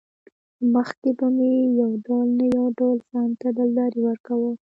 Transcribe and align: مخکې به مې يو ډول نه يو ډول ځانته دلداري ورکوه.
مخکې 0.73 1.09
به 1.17 1.27
مې 1.35 1.51
يو 1.81 1.91
ډول 2.05 2.27
نه 2.39 2.45
يو 2.55 2.65
ډول 2.77 2.97
ځانته 3.11 3.47
دلداري 3.57 3.99
ورکوه. 4.03 4.51